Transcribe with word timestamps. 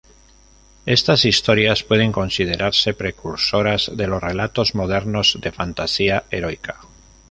Estas 0.87 1.25
historias 1.25 1.83
pueden 1.83 2.11
considerarse 2.11 2.95
precursoras 2.95 3.91
de 3.95 4.07
los 4.07 4.19
relatos 4.19 4.73
modernos 4.73 5.37
de 5.39 5.51
fantasía 5.51 6.23
heroica. 6.31 6.79